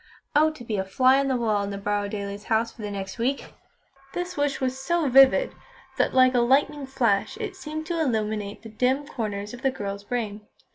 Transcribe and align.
"Oh! 0.35 0.49
to 0.53 0.63
be 0.63 0.77
a 0.77 0.83
fly 0.83 1.19
on 1.19 1.27
the 1.27 1.37
wall 1.37 1.61
in 1.61 1.69
the 1.69 1.77
Borrowdailes' 1.77 2.45
house 2.45 2.71
for 2.71 2.81
the 2.81 2.89
next 2.89 3.19
week!" 3.19 3.53
This 4.15 4.35
wish 4.35 4.59
was 4.59 4.79
so 4.79 5.07
vivid, 5.07 5.53
that 5.99 6.11
like 6.11 6.33
a 6.33 6.39
lightning 6.39 6.87
flash 6.87 7.37
it 7.37 7.55
seemed 7.55 7.85
to 7.85 8.01
illumine 8.01 8.57
the 8.63 8.69
dim 8.69 9.05
corners 9.05 9.53
of 9.53 9.61
the 9.61 9.69
girl's 9.69 10.03
brain. 10.05 10.47